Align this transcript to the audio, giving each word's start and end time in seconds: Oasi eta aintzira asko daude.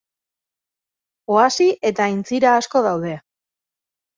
Oasi 1.35 1.67
eta 1.91 2.07
aintzira 2.09 2.57
asko 2.63 2.85
daude. 2.89 3.17